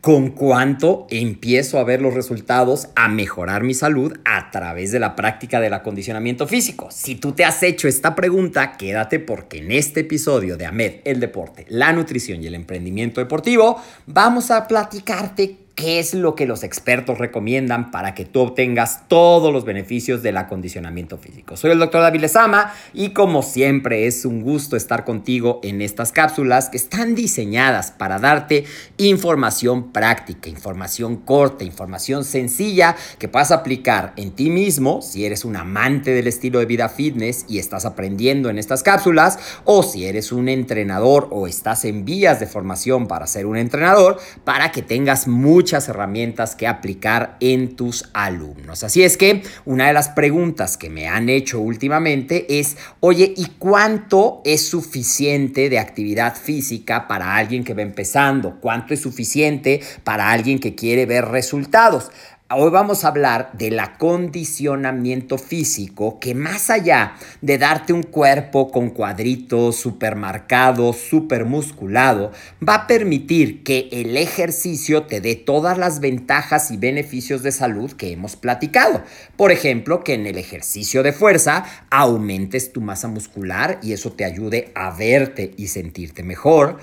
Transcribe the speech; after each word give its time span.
Con 0.00 0.30
cuánto 0.30 1.06
empiezo 1.10 1.78
a 1.78 1.84
ver 1.84 2.00
los 2.00 2.14
resultados, 2.14 2.88
a 2.94 3.08
mejorar 3.08 3.62
mi 3.62 3.74
salud 3.74 4.16
a 4.24 4.50
través 4.50 4.92
de 4.92 5.00
la 5.00 5.16
práctica 5.16 5.60
del 5.60 5.74
acondicionamiento 5.74 6.46
físico. 6.46 6.88
Si 6.90 7.16
tú 7.16 7.32
te 7.32 7.44
has 7.44 7.62
hecho 7.62 7.88
esta 7.88 8.14
pregunta, 8.14 8.76
quédate 8.76 9.18
porque 9.18 9.58
en 9.58 9.72
este 9.72 10.00
episodio 10.00 10.56
de 10.56 10.66
AMED, 10.66 11.00
el 11.04 11.20
deporte, 11.20 11.66
la 11.68 11.92
nutrición 11.92 12.42
y 12.42 12.46
el 12.46 12.54
emprendimiento 12.54 13.20
deportivo, 13.20 13.82
vamos 14.06 14.50
a 14.50 14.66
platicarte 14.68 15.67
qué 15.78 16.00
es 16.00 16.12
lo 16.12 16.34
que 16.34 16.44
los 16.44 16.64
expertos 16.64 17.18
recomiendan 17.18 17.92
para 17.92 18.12
que 18.12 18.24
tú 18.24 18.40
obtengas 18.40 19.06
todos 19.06 19.52
los 19.52 19.64
beneficios 19.64 20.24
del 20.24 20.36
acondicionamiento 20.36 21.18
físico. 21.18 21.56
Soy 21.56 21.70
el 21.70 21.78
doctor 21.78 22.02
David 22.02 22.22
Lezama 22.22 22.74
y 22.92 23.10
como 23.10 23.44
siempre 23.44 24.08
es 24.08 24.24
un 24.24 24.42
gusto 24.42 24.74
estar 24.76 25.04
contigo 25.04 25.60
en 25.62 25.80
estas 25.80 26.10
cápsulas 26.10 26.68
que 26.68 26.78
están 26.78 27.14
diseñadas 27.14 27.92
para 27.92 28.18
darte 28.18 28.64
información 28.96 29.92
práctica, 29.92 30.48
información 30.48 31.14
corta, 31.14 31.62
información 31.62 32.24
sencilla 32.24 32.96
que 33.20 33.28
puedas 33.28 33.52
aplicar 33.52 34.14
en 34.16 34.32
ti 34.32 34.50
mismo 34.50 35.00
si 35.00 35.26
eres 35.26 35.44
un 35.44 35.54
amante 35.54 36.10
del 36.10 36.26
estilo 36.26 36.58
de 36.58 36.66
vida 36.66 36.88
fitness 36.88 37.44
y 37.48 37.60
estás 37.60 37.84
aprendiendo 37.84 38.50
en 38.50 38.58
estas 38.58 38.82
cápsulas 38.82 39.38
o 39.64 39.84
si 39.84 40.06
eres 40.06 40.32
un 40.32 40.48
entrenador 40.48 41.28
o 41.30 41.46
estás 41.46 41.84
en 41.84 42.04
vías 42.04 42.40
de 42.40 42.48
formación 42.48 43.06
para 43.06 43.28
ser 43.28 43.46
un 43.46 43.56
entrenador 43.56 44.18
para 44.42 44.72
que 44.72 44.82
tengas 44.82 45.28
mucha 45.28 45.67
muchas 45.68 45.90
herramientas 45.90 46.56
que 46.56 46.66
aplicar 46.66 47.36
en 47.40 47.76
tus 47.76 48.08
alumnos. 48.14 48.84
Así 48.84 49.02
es 49.02 49.18
que 49.18 49.42
una 49.66 49.88
de 49.88 49.92
las 49.92 50.08
preguntas 50.08 50.78
que 50.78 50.88
me 50.88 51.08
han 51.08 51.28
hecho 51.28 51.60
últimamente 51.60 52.58
es, 52.58 52.78
oye, 53.00 53.34
¿y 53.36 53.48
cuánto 53.58 54.40
es 54.46 54.66
suficiente 54.66 55.68
de 55.68 55.78
actividad 55.78 56.34
física 56.34 57.06
para 57.06 57.36
alguien 57.36 57.64
que 57.64 57.74
va 57.74 57.82
empezando? 57.82 58.60
¿Cuánto 58.62 58.94
es 58.94 59.02
suficiente 59.02 59.82
para 60.04 60.30
alguien 60.30 60.58
que 60.58 60.74
quiere 60.74 61.04
ver 61.04 61.26
resultados? 61.26 62.10
Hoy 62.50 62.70
vamos 62.70 63.04
a 63.04 63.08
hablar 63.08 63.50
del 63.58 63.78
acondicionamiento 63.78 65.36
físico 65.36 66.18
que 66.18 66.34
más 66.34 66.70
allá 66.70 67.12
de 67.42 67.58
darte 67.58 67.92
un 67.92 68.02
cuerpo 68.02 68.70
con 68.70 68.88
cuadritos 68.88 69.76
supermarcado, 69.76 70.94
super 70.94 71.44
musculado, 71.44 72.32
va 72.66 72.74
a 72.74 72.86
permitir 72.86 73.62
que 73.64 73.90
el 73.92 74.16
ejercicio 74.16 75.02
te 75.02 75.20
dé 75.20 75.34
todas 75.34 75.76
las 75.76 76.00
ventajas 76.00 76.70
y 76.70 76.78
beneficios 76.78 77.42
de 77.42 77.52
salud 77.52 77.92
que 77.92 78.12
hemos 78.12 78.34
platicado. 78.34 79.02
Por 79.36 79.52
ejemplo, 79.52 80.02
que 80.02 80.14
en 80.14 80.26
el 80.26 80.38
ejercicio 80.38 81.02
de 81.02 81.12
fuerza 81.12 81.66
aumentes 81.90 82.72
tu 82.72 82.80
masa 82.80 83.08
muscular 83.08 83.78
y 83.82 83.92
eso 83.92 84.12
te 84.12 84.24
ayude 84.24 84.72
a 84.74 84.90
verte 84.96 85.52
y 85.58 85.66
sentirte 85.66 86.22
mejor 86.22 86.78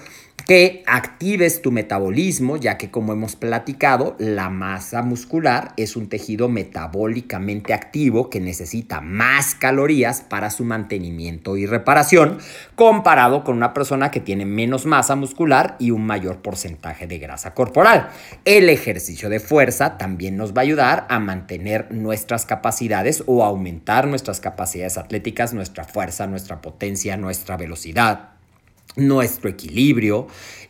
que 0.46 0.84
actives 0.86 1.62
tu 1.62 1.72
metabolismo, 1.72 2.58
ya 2.58 2.78
que 2.78 2.92
como 2.92 3.14
hemos 3.14 3.36
platicado, 3.36 4.16
la 4.20 4.50
masa 4.50 5.02
muscular 5.02 5.74
es 5.76 5.96
un 5.96 6.08
tejido 6.08 6.50
metabólicamente 6.50 7.74
activo 7.74 8.30
que 8.30 8.40
necesita 8.40 9.02
más 9.02 9.56
calorías 9.56 10.22
para 10.22 10.52
su 10.52 10.64
mantenimiento 10.64 11.58
y 11.58 11.66
reparación, 11.66 12.38
comparado 12.76 13.44
con 13.44 13.58
una 13.58 13.74
persona 13.74 14.12
que 14.12 14.20
tiene 14.20 14.46
menos 14.46 14.86
masa 14.86 15.16
muscular 15.16 15.76
y 15.80 15.92
un 15.92 16.06
mayor 16.06 16.42
porcentaje 16.44 17.08
de 17.08 17.18
grasa 17.18 17.54
corporal. 17.56 18.10
El 18.46 18.70
ejercicio 18.70 19.30
de 19.30 19.40
fuerza 19.40 19.98
también 19.98 20.38
nos 20.38 20.54
va 20.54 20.62
a 20.62 20.64
ayudar 20.64 21.08
a 21.10 21.20
mantener 21.20 21.92
nuestras 21.92 22.46
capacidades 22.46 23.24
o 23.26 23.44
aumentar 23.44 24.08
nuestras 24.08 24.40
capacidades 24.40 24.98
atléticas, 24.98 25.54
nuestra 25.54 25.86
fuerza, 25.86 26.28
nuestra 26.28 26.62
potencia, 26.62 27.18
nuestra 27.18 27.58
velocidad 27.58 28.35
nuestro 28.96 29.50
equilibrio 29.50 30.28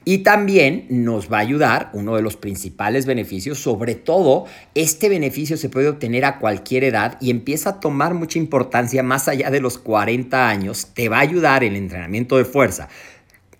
y 0.07 0.19
también 0.19 0.85
nos 0.89 1.31
va 1.31 1.37
a 1.37 1.41
ayudar, 1.41 1.89
uno 1.93 2.15
de 2.15 2.21
los 2.21 2.37
principales 2.37 3.07
beneficios, 3.07 3.57
sobre 3.57 3.95
todo 3.95 4.45
este 4.75 5.09
beneficio 5.09 5.57
se 5.57 5.69
puede 5.69 5.89
obtener 5.89 6.25
a 6.25 6.37
cualquier 6.37 6.83
edad 6.83 7.17
y 7.19 7.31
empieza 7.31 7.71
a 7.71 7.79
tomar 7.79 8.13
mucha 8.13 8.37
importancia 8.37 9.01
más 9.01 9.27
allá 9.27 9.49
de 9.49 9.61
los 9.61 9.79
40 9.79 10.47
años, 10.47 10.89
te 10.93 11.09
va 11.09 11.17
a 11.17 11.21
ayudar 11.21 11.63
el 11.63 11.75
entrenamiento 11.75 12.37
de 12.37 12.45
fuerza 12.45 12.87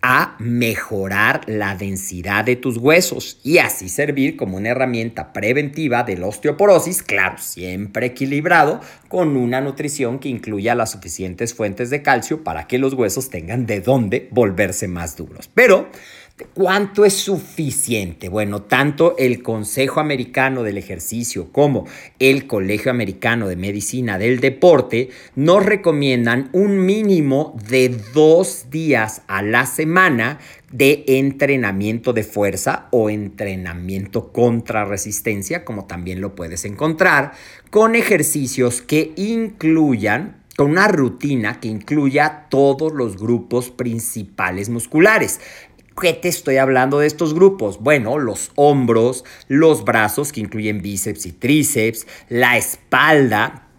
a 0.08 0.36
mejorar 0.38 1.42
la 1.48 1.76
densidad 1.76 2.46
de 2.46 2.56
tus 2.56 2.78
huesos 2.78 3.40
y 3.44 3.58
así 3.58 3.90
servir 3.90 4.38
como 4.38 4.58
una 4.58 4.70
herramienta 4.70 5.34
preventiva 5.34 6.04
de 6.04 6.16
la 6.16 6.28
osteoporosis, 6.28 7.02
claro, 7.02 7.40
siempre 7.40 8.06
equilibrado 8.06 8.82
con 9.08 9.36
una 9.36 9.62
nutrición 9.62 10.20
que 10.20 10.30
incluya 10.30 10.76
las 10.76 10.92
suficientes 10.92 11.56
fuentes 11.56 11.90
de 11.90 12.04
calcio 12.04 12.44
para 12.44 12.68
que 12.68 12.78
los 12.78 12.94
huesos 12.94 13.32
tengan 13.32 13.66
de 13.66 13.82
dónde 13.82 14.28
volverse 14.30 14.88
más 14.88 15.18
duros. 15.18 15.50
Pero 15.56 15.90
¿Cuánto 16.54 17.06
es 17.06 17.14
suficiente? 17.14 18.28
Bueno, 18.28 18.64
tanto 18.64 19.16
el 19.18 19.42
Consejo 19.42 20.02
Americano 20.02 20.64
del 20.64 20.78
Ejercicio 20.78 21.50
como 21.54 21.86
el 22.20 22.46
Colegio 22.46 22.92
Americano 22.92 23.48
de 23.48 23.56
Medicina 23.56 24.18
del 24.18 24.42
Deporte 24.42 25.12
nos 25.36 25.66
recomiendan 25.66 26.50
un 26.52 26.86
mínimo 26.86 27.58
de 27.70 27.88
dos 28.14 28.66
días 28.70 29.22
a 29.28 29.42
la 29.44 29.66
semana 29.66 30.40
de 30.74 31.06
entrenamiento 31.08 32.12
de 32.12 32.26
fuerza 32.26 32.90
o 32.92 33.10
entrenamiento 33.10 34.34
contra 34.34 34.84
resistencia, 34.84 35.64
como 35.64 35.86
también 35.86 36.20
lo 36.20 36.36
puedes 36.36 36.66
encontrar, 36.66 37.32
con 37.70 37.96
ejercicios 37.96 38.82
que 38.82 39.14
incluyan 39.16 40.44
con 40.58 40.72
una 40.72 40.88
rutina 40.88 41.60
que 41.60 41.68
incluya 41.68 42.48
todos 42.50 42.94
los 42.94 43.18
grupos 43.18 43.72
principales 43.72 44.70
musculares. 44.70 45.42
¿Qué 46.00 46.12
te 46.12 46.28
estoy 46.28 46.58
hablando 46.58 47.00
de 47.00 47.08
estos 47.08 47.34
grupos? 47.34 47.80
Bueno, 47.80 48.20
los 48.20 48.52
hombros, 48.56 49.24
los 49.48 49.86
brazos, 49.86 50.34
que 50.34 50.42
incluyen 50.42 50.82
bíceps 50.82 51.26
y 51.26 51.32
tríceps, 51.32 52.06
la 52.28 52.58
espalda, 52.58 53.70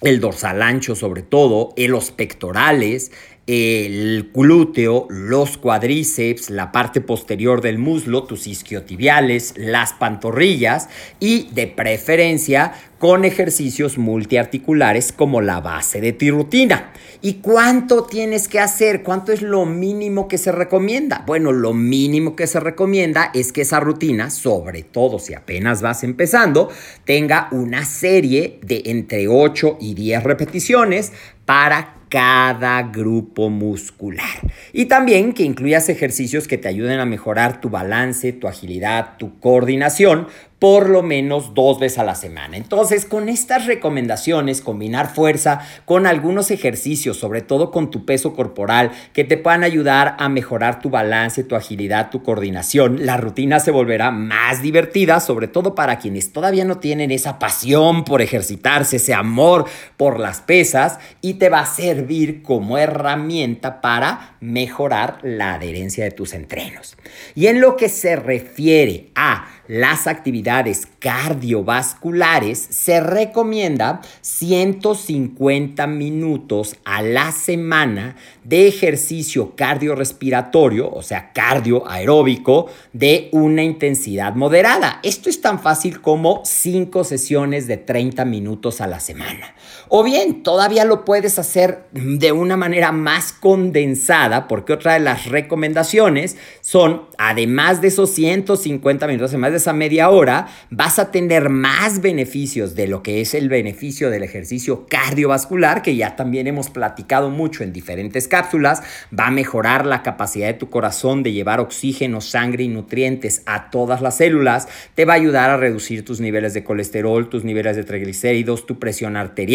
el 0.00 0.20
dorsal 0.20 0.62
ancho 0.62 0.94
sobre 0.94 1.22
todo, 1.22 1.74
los 1.76 2.12
pectorales, 2.12 3.10
el 3.46 4.30
glúteo, 4.34 5.06
los 5.08 5.56
cuadríceps, 5.56 6.50
la 6.50 6.72
parte 6.72 7.00
posterior 7.00 7.60
del 7.60 7.78
muslo, 7.78 8.24
tus 8.24 8.48
isquiotibiales, 8.48 9.54
las 9.56 9.92
pantorrillas 9.92 10.88
y 11.20 11.48
de 11.52 11.68
preferencia 11.68 12.72
con 12.98 13.24
ejercicios 13.24 13.98
multiarticulares 13.98 15.12
como 15.12 15.40
la 15.42 15.60
base 15.60 16.00
de 16.00 16.12
tu 16.12 16.30
rutina. 16.30 16.92
¿Y 17.22 17.34
cuánto 17.34 18.04
tienes 18.04 18.48
que 18.48 18.58
hacer? 18.58 19.02
¿Cuánto 19.02 19.32
es 19.32 19.42
lo 19.42 19.64
mínimo 19.64 20.26
que 20.26 20.38
se 20.38 20.50
recomienda? 20.50 21.22
Bueno, 21.26 21.52
lo 21.52 21.72
mínimo 21.72 22.34
que 22.34 22.46
se 22.48 22.58
recomienda 22.58 23.30
es 23.32 23.52
que 23.52 23.62
esa 23.62 23.78
rutina, 23.78 24.30
sobre 24.30 24.82
todo 24.82 25.18
si 25.20 25.34
apenas 25.34 25.82
vas 25.82 26.02
empezando, 26.02 26.68
tenga 27.04 27.48
una 27.52 27.84
serie 27.84 28.58
de 28.62 28.82
entre 28.86 29.28
8 29.28 29.78
y 29.80 29.94
10 29.94 30.24
repeticiones 30.24 31.12
para 31.44 31.95
cada 32.08 32.82
grupo 32.82 33.50
muscular. 33.50 34.24
Y 34.72 34.86
también 34.86 35.32
que 35.32 35.42
incluyas 35.42 35.88
ejercicios 35.88 36.46
que 36.46 36.58
te 36.58 36.68
ayuden 36.68 37.00
a 37.00 37.06
mejorar 37.06 37.60
tu 37.60 37.70
balance, 37.70 38.32
tu 38.32 38.48
agilidad, 38.48 39.16
tu 39.18 39.38
coordinación, 39.40 40.28
por 40.66 40.88
lo 40.88 41.04
menos 41.04 41.54
dos 41.54 41.78
veces 41.78 42.00
a 42.00 42.02
la 42.02 42.16
semana. 42.16 42.56
Entonces, 42.56 43.04
con 43.04 43.28
estas 43.28 43.66
recomendaciones, 43.66 44.60
combinar 44.60 45.14
fuerza 45.14 45.60
con 45.84 46.08
algunos 46.08 46.50
ejercicios, 46.50 47.18
sobre 47.18 47.40
todo 47.40 47.70
con 47.70 47.88
tu 47.92 48.04
peso 48.04 48.34
corporal, 48.34 48.90
que 49.12 49.22
te 49.22 49.36
puedan 49.36 49.62
ayudar 49.62 50.16
a 50.18 50.28
mejorar 50.28 50.80
tu 50.80 50.90
balance, 50.90 51.44
tu 51.44 51.54
agilidad, 51.54 52.10
tu 52.10 52.24
coordinación, 52.24 53.06
la 53.06 53.16
rutina 53.16 53.60
se 53.60 53.70
volverá 53.70 54.10
más 54.10 54.60
divertida, 54.60 55.20
sobre 55.20 55.46
todo 55.46 55.76
para 55.76 56.00
quienes 56.00 56.32
todavía 56.32 56.64
no 56.64 56.78
tienen 56.78 57.12
esa 57.12 57.38
pasión 57.38 58.02
por 58.02 58.20
ejercitarse, 58.20 58.96
ese 58.96 59.14
amor 59.14 59.66
por 59.96 60.18
las 60.18 60.40
pesas, 60.40 60.98
y 61.20 61.34
te 61.34 61.48
va 61.48 61.60
a 61.60 61.66
servir 61.66 62.42
como 62.42 62.76
herramienta 62.76 63.80
para 63.80 64.36
mejorar 64.40 65.18
la 65.22 65.54
adherencia 65.54 66.02
de 66.02 66.10
tus 66.10 66.34
entrenos. 66.34 66.96
Y 67.36 67.46
en 67.46 67.60
lo 67.60 67.76
que 67.76 67.88
se 67.88 68.16
refiere 68.16 69.10
a 69.14 69.46
las 69.68 70.06
actividades 70.06 70.55
cardiovasculares, 70.98 72.58
se 72.58 73.00
recomienda 73.00 74.00
150 74.20 75.86
minutos 75.86 76.76
a 76.84 77.02
la 77.02 77.32
semana 77.32 78.16
de 78.44 78.68
ejercicio 78.68 79.54
cardiorrespiratorio, 79.56 80.90
o 80.90 81.02
sea, 81.02 81.32
cardio 81.32 81.88
aeróbico, 81.88 82.66
de 82.92 83.28
una 83.32 83.62
intensidad 83.62 84.34
moderada. 84.34 85.00
Esto 85.02 85.28
es 85.28 85.40
tan 85.40 85.60
fácil 85.60 86.00
como 86.00 86.42
5 86.44 87.04
sesiones 87.04 87.66
de 87.66 87.76
30 87.76 88.24
minutos 88.24 88.80
a 88.80 88.86
la 88.86 89.00
semana. 89.00 89.54
O 89.88 90.02
bien, 90.02 90.42
todavía 90.42 90.84
lo 90.84 91.04
puedes 91.04 91.38
hacer 91.38 91.84
de 91.92 92.32
una 92.32 92.56
manera 92.56 92.92
más 92.92 93.32
condensada, 93.32 94.48
porque 94.48 94.72
otra 94.72 94.94
de 94.94 95.00
las 95.00 95.26
recomendaciones 95.26 96.36
son, 96.60 97.02
además 97.18 97.80
de 97.80 97.88
esos 97.88 98.10
150 98.10 99.06
minutos, 99.06 99.30
además 99.30 99.52
de 99.52 99.58
esa 99.58 99.72
media 99.72 100.10
hora, 100.10 100.35
vas 100.70 100.98
a 100.98 101.10
tener 101.10 101.48
más 101.48 102.00
beneficios 102.00 102.74
de 102.74 102.86
lo 102.86 103.02
que 103.02 103.20
es 103.20 103.34
el 103.34 103.48
beneficio 103.48 104.10
del 104.10 104.22
ejercicio 104.22 104.86
cardiovascular, 104.88 105.82
que 105.82 105.96
ya 105.96 106.16
también 106.16 106.46
hemos 106.46 106.70
platicado 106.70 107.30
mucho 107.30 107.62
en 107.62 107.72
diferentes 107.72 108.28
cápsulas. 108.28 108.82
Va 109.18 109.28
a 109.28 109.30
mejorar 109.30 109.86
la 109.86 110.02
capacidad 110.02 110.48
de 110.48 110.54
tu 110.54 110.70
corazón 110.70 111.22
de 111.22 111.32
llevar 111.32 111.60
oxígeno, 111.60 112.20
sangre 112.20 112.64
y 112.64 112.68
nutrientes 112.68 113.42
a 113.46 113.70
todas 113.70 114.00
las 114.00 114.18
células. 114.18 114.68
Te 114.94 115.04
va 115.04 115.14
a 115.14 115.16
ayudar 115.16 115.50
a 115.50 115.56
reducir 115.56 116.04
tus 116.04 116.20
niveles 116.20 116.54
de 116.54 116.64
colesterol, 116.64 117.28
tus 117.28 117.44
niveles 117.44 117.76
de 117.76 117.84
triglicéridos, 117.84 118.66
tu 118.66 118.78
presión 118.78 119.16
arterial 119.16 119.46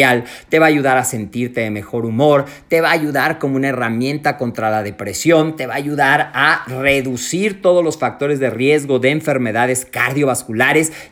te 0.49 0.59
va 0.59 0.65
a 0.65 0.69
ayudar 0.69 0.97
a 0.97 1.03
sentirte 1.03 1.61
de 1.61 1.71
mejor 1.71 2.05
humor, 2.05 2.45
te 2.67 2.81
va 2.81 2.89
a 2.89 2.93
ayudar 2.93 3.39
como 3.39 3.55
una 3.55 3.69
herramienta 3.69 4.37
contra 4.37 4.69
la 4.69 4.83
depresión, 4.83 5.55
te 5.55 5.67
va 5.67 5.73
a 5.73 5.77
ayudar 5.77 6.31
a 6.33 6.63
reducir 6.67 7.61
todos 7.61 7.83
los 7.83 7.97
factores 7.97 8.39
de 8.39 8.49
riesgo 8.49 8.99
de 8.99 9.11
enfermedades 9.11 9.85
cardiovasculares 9.85 10.51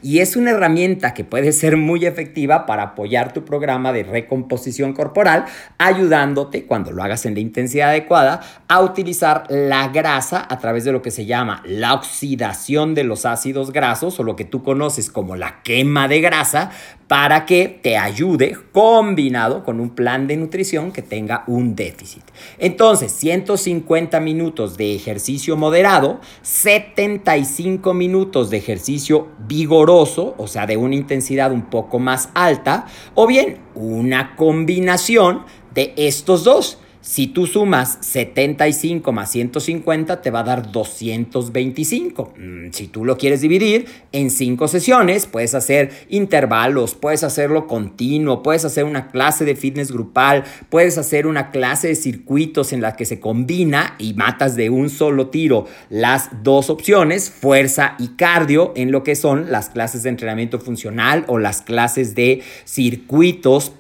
y 0.02 0.20
es 0.20 0.36
una 0.36 0.52
herramienta 0.52 1.14
que 1.14 1.24
puede 1.24 1.52
ser 1.52 1.78
muy 1.78 2.06
efectiva 2.06 2.66
para 2.66 2.84
apoyar 2.84 3.34
tu 3.34 3.46
programa 3.46 3.92
de 3.92 4.04
recomposición 4.04 4.94
corporal, 4.94 5.46
ayudándote 5.78 6.66
cuando 6.66 6.92
lo 6.92 7.04
hagas 7.04 7.26
en 7.26 7.34
la 7.34 7.40
intensidad 7.40 7.90
adecuada 7.90 8.42
a 8.68 8.82
utilizar 8.82 9.44
la 9.50 9.88
grasa 9.90 10.46
a 10.50 10.60
través 10.60 10.84
de 10.84 10.92
lo 10.92 11.02
que 11.02 11.12
se 11.12 11.26
llama 11.26 11.62
la 11.66 11.94
oxidación 11.94 12.96
de 12.96 13.04
los 13.04 13.26
ácidos 13.26 13.72
grasos 13.72 14.20
o 14.20 14.24
lo 14.24 14.36
que 14.36 14.46
tú 14.46 14.64
conoces 14.64 15.10
como 15.10 15.36
la 15.36 15.62
quema 15.64 16.08
de 16.08 16.22
grasa 16.22 16.72
para 17.10 17.48
que 17.48 17.80
te 17.82 17.98
ayude 17.98 18.56
combinado 18.72 19.64
con 19.64 19.80
un 19.80 19.90
plan 19.90 20.28
de 20.28 20.38
nutrición 20.38 20.92
que 20.92 21.02
tenga 21.02 21.44
un 21.48 21.76
déficit. 21.76 22.22
Entonces, 22.60 23.12
150 23.14 24.20
minutos 24.20 24.78
de 24.78 24.94
ejercicio 24.94 25.58
moderado, 25.58 26.22
75 26.44 27.96
minutos 27.96 28.52
de 28.52 28.58
ejercicio 28.58 29.28
vigoroso, 29.50 30.36
o 30.38 30.48
sea, 30.48 30.66
de 30.66 30.78
una 30.78 30.96
intensidad 30.96 31.52
un 31.52 31.64
poco 31.64 32.00
más 32.00 32.30
alta, 32.36 32.86
o 33.16 33.28
bien 33.28 33.58
una 33.76 34.38
combinación 34.38 35.44
de 35.74 35.94
estos 35.98 36.46
dos. 36.46 36.78
Si 37.10 37.26
tú 37.26 37.48
sumas 37.48 37.98
75 38.02 39.12
más 39.12 39.32
150 39.32 40.22
te 40.22 40.30
va 40.30 40.42
a 40.42 40.44
dar 40.44 40.72
225. 40.72 42.34
Mm, 42.38 42.70
si 42.70 42.88
tú 42.88 43.04
lo 43.04 43.18
quieres 43.18 43.42
dividir 43.42 43.88
en 44.12 44.30
5 44.30 44.68
sesiones, 44.68 45.26
puedes 45.26 45.56
hacer 45.56 45.90
intervalos, 46.10 46.94
puedes 46.94 47.24
hacerlo 47.24 47.66
continuo, 47.66 48.44
puedes 48.44 48.64
hacer 48.64 48.84
una 48.84 49.08
clase 49.08 49.44
de 49.44 49.56
fitness 49.56 49.92
grupal, 49.92 50.44
puedes 50.70 51.00
hacer 51.00 51.26
una 51.26 51.50
clase 51.50 51.88
de 51.88 51.96
circuitos 51.96 52.74
en 52.74 52.82
la 52.82 52.96
que 52.96 53.06
se 53.06 53.20
combina 53.20 53.96
y 53.98 54.14
matas 54.14 54.56
de 54.56 54.70
un 54.70 54.92
solo 54.92 55.30
tiro 55.30 55.66
las 55.90 56.30
dos 56.44 56.70
opciones, 56.70 57.32
fuerza 57.32 57.96
y 57.98 58.10
cardio, 58.10 58.72
en 58.76 58.92
lo 58.92 59.02
que 59.02 59.16
son 59.16 59.50
las 59.50 59.70
clases 59.70 60.04
de 60.04 60.10
entrenamiento 60.10 60.60
funcional 60.60 61.26
o 61.28 61.40
las 61.40 61.64
clases 61.64 62.14
de 62.14 62.44
circuitos 62.66 63.72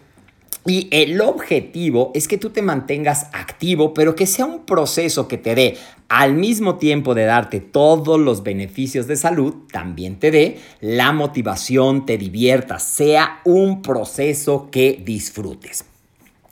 y 0.65 0.87
el 0.91 1.19
objetivo 1.21 2.11
es 2.13 2.27
que 2.27 2.37
tú 2.37 2.49
te 2.49 2.61
mantengas 2.61 3.27
activo, 3.33 3.93
pero 3.93 4.15
que 4.15 4.27
sea 4.27 4.45
un 4.45 4.65
proceso 4.65 5.27
que 5.27 5.37
te 5.37 5.55
dé, 5.55 5.77
al 6.09 6.33
mismo 6.33 6.77
tiempo 6.77 7.15
de 7.15 7.25
darte 7.25 7.59
todos 7.59 8.19
los 8.19 8.43
beneficios 8.43 9.07
de 9.07 9.15
salud, 9.15 9.53
también 9.71 10.19
te 10.19 10.31
dé 10.31 10.59
la 10.81 11.11
motivación, 11.11 12.05
te 12.05 12.17
diviertas, 12.17 12.83
sea 12.83 13.39
un 13.45 13.81
proceso 13.81 14.69
que 14.71 15.01
disfrutes. 15.03 15.88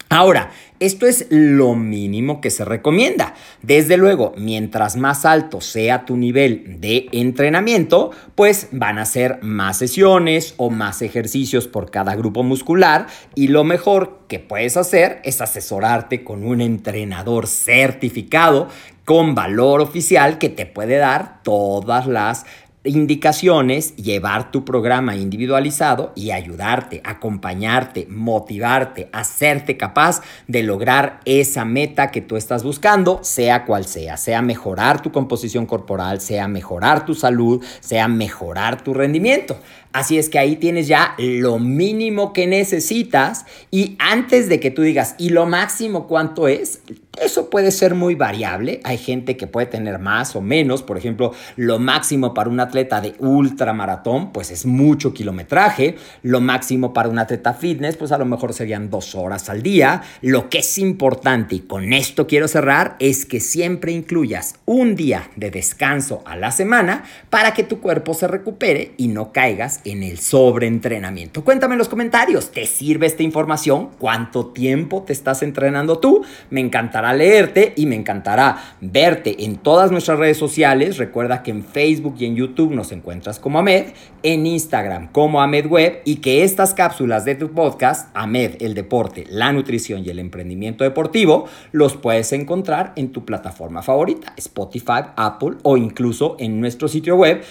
Ahora, 0.10 0.52
esto 0.80 1.06
es 1.06 1.28
lo 1.30 1.76
mínimo 1.76 2.40
que 2.40 2.50
se 2.50 2.64
recomienda. 2.64 3.34
Desde 3.62 3.98
luego, 3.98 4.34
mientras 4.38 4.96
más 4.96 5.26
alto 5.26 5.60
sea 5.60 6.06
tu 6.06 6.16
nivel 6.16 6.80
de 6.80 7.10
entrenamiento, 7.12 8.12
pues 8.36 8.70
van 8.72 9.00
a 9.00 9.06
ser 9.06 9.40
más 9.42 9.80
sesiones 9.80 10.54
o 10.58 10.70
más 10.70 11.02
ejercicios 11.02 11.68
por 11.68 11.92
cada 11.92 12.16
grupo 12.16 12.44
muscular 12.44 13.08
y 13.36 13.50
lo 13.50 13.66
mejor 13.66 14.20
que 14.30 14.40
puedes 14.40 14.78
hacer 14.78 15.20
es 15.24 15.42
asesorarte 15.42 16.24
con 16.24 16.46
un 16.46 16.62
entrenador 16.62 17.48
certificado 17.48 18.70
con 19.04 19.36
valor 19.36 19.82
oficial 19.82 20.38
que 20.38 20.50
te 20.50 20.66
puede 20.66 20.98
dar 20.98 21.42
todas 21.42 22.08
las 22.08 22.46
indicaciones, 22.88 23.96
llevar 23.96 24.51
tu 24.51 24.65
programa 24.65 25.15
individualizado 25.15 26.13
y 26.15 26.32
ayudarte, 26.32 27.01
acompañarte, 27.03 28.08
motivarte, 28.10 29.10
hacerte 29.12 29.77
capaz 29.77 30.22
de 30.48 30.63
lograr 30.63 31.20
esa 31.25 31.65
meta 31.65 32.12
que 32.12 32.22
tú 32.22 32.38
estás 32.38 32.63
buscando, 32.63 33.20
sea 33.24 33.65
cual 33.65 33.86
sea, 33.86 34.17
sea 34.17 34.41
mejorar 34.41 35.01
tu 35.01 35.12
composición 35.12 35.65
corporal, 35.65 36.22
sea 36.22 36.48
mejorar 36.48 37.06
tu 37.06 37.13
salud, 37.13 37.63
sea 37.79 38.08
mejorar 38.08 38.82
tu 38.82 38.94
rendimiento. 38.94 39.58
Así 39.98 40.20
es 40.20 40.30
que 40.30 40.38
ahí 40.38 40.58
tienes 40.58 40.88
ya 40.88 41.16
lo 41.18 41.58
mínimo 41.58 42.32
que 42.32 42.46
necesitas 42.46 43.48
y 43.72 43.96
antes 43.98 44.48
de 44.48 44.60
que 44.60 44.70
tú 44.70 44.84
digas, 44.84 45.16
¿y 45.18 45.30
lo 45.30 45.48
máximo 45.48 46.06
cuánto 46.06 46.48
es? 46.48 46.82
Eso 47.20 47.50
puede 47.50 47.72
ser 47.72 47.96
muy 47.96 48.13
variable. 48.13 48.80
Hay 48.84 49.00
gente 49.00 49.38
que 49.38 49.48
puede 49.48 49.66
tener 49.66 49.98
más 49.98 50.36
o 50.36 50.42
menos. 50.42 50.84
Por 50.84 50.98
ejemplo, 50.98 51.34
lo 51.56 51.80
máximo 51.80 52.34
para 52.34 52.50
un 52.50 52.60
atleta 52.60 53.01
de 53.01 53.16
ultramaratón, 53.18 54.32
pues 54.32 54.51
es 54.51 54.68
mucho 54.68 55.16
kilometraje. 55.16 55.96
Lo 56.22 56.42
máximo 56.42 56.94
para 56.94 57.10
un 57.10 57.18
atleta 57.18 57.56
fitness, 57.56 57.98
pues 57.98 58.12
a 58.12 58.20
lo 58.20 58.25
mejor 58.25 58.54
serían 58.54 58.92
dos 58.92 59.16
horas 59.16 59.50
al 59.50 59.63
día. 59.63 60.04
Lo 60.22 60.48
que 60.50 60.60
es 60.60 60.77
importante, 60.77 61.56
y 61.56 61.60
con 61.62 61.92
esto 61.92 62.27
quiero 62.27 62.48
cerrar, 62.48 62.98
es 63.00 63.25
que 63.25 63.39
siempre 63.39 63.94
incluyas 63.94 64.56
un 64.66 64.96
día 64.96 65.32
de 65.36 65.50
descanso 65.50 66.22
a 66.25 66.36
la 66.36 66.51
semana 66.51 67.04
para 67.32 67.56
que 67.56 67.63
tu 67.63 67.80
cuerpo 67.80 68.13
se 68.13 68.27
recupere 68.27 68.92
y 68.98 69.08
no 69.08 69.34
caigas 69.34 69.82
en 69.88 70.03
el 70.03 70.20
sobreentrenamiento. 70.20 71.46
Cuéntame 71.46 71.75
en 71.75 71.79
los 71.79 71.88
comentarios, 71.88 72.51
¿te 72.51 72.65
sirve 72.65 73.08
esta 73.08 73.24
información? 73.24 73.89
¿Cuánto 73.98 74.48
tiempo 74.48 75.03
te 75.03 75.13
estás 75.13 75.44
entrenando 75.44 76.00
tú? 76.00 76.25
Me 76.50 76.60
encantará 76.60 77.13
leerte 77.13 77.72
y 77.77 77.86
me 77.86 77.96
encantará 77.96 78.75
verte 78.82 79.46
en 79.46 79.56
todas 79.56 79.89
nuestras 79.89 80.20
redes 80.20 80.38
sociales. 80.38 80.98
Recuerda 80.98 81.41
que 81.41 81.51
en 81.51 81.63
Facebook 81.63 82.15
y 82.20 82.25
en 82.25 82.36
YouTube 82.36 82.74
nos 82.74 82.91
encuentras 82.91 83.39
como 83.39 83.60
Ahmed, 83.60 83.86
en 84.24 84.46
Instagram 84.46 85.08
como 85.13 85.41
Ahmed 85.41 85.67
Web 85.67 86.01
y 86.03 86.17
que 86.17 86.44
estas 86.44 86.74
cápsulas 86.74 87.24
de 87.24 87.36
tu 87.36 87.51
podcast, 87.51 88.10
Ahmed, 88.13 88.56
el 88.60 88.74
deporte, 88.74 89.25
la 89.29 89.53
nutrición 89.53 90.06
y 90.06 90.10
el 90.10 90.20
emprendimiento 90.20 90.84
deportivo, 90.84 91.46
los 91.72 91.96
puedes 91.96 92.34
encontrar 92.34 92.91
en 92.98 93.13
tu 93.13 93.24
plataforma 93.24 93.82
favorita, 93.82 94.34
Spotify, 94.36 95.03
Apple 95.15 95.58
o 95.63 95.77
incluso 95.77 96.36
en 96.39 96.60
nuestro 96.60 96.89
sitio 96.89 97.15
web 97.15 97.41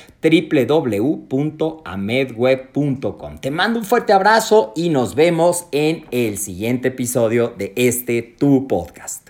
www.amedweb.com. 2.25 3.39
Te 3.39 3.51
mando 3.51 3.79
un 3.79 3.85
fuerte 3.85 4.13
abrazo 4.13 4.73
y 4.75 4.89
nos 4.89 5.15
vemos 5.15 5.67
en 5.73 6.07
el 6.11 6.39
siguiente 6.39 6.89
episodio 6.89 7.55
de 7.57 7.73
este 7.77 8.23
tu 8.23 8.67
podcast. 8.67 9.26